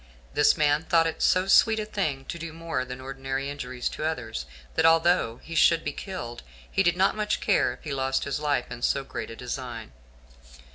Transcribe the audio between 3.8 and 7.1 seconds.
to others, that although he should be killed, he did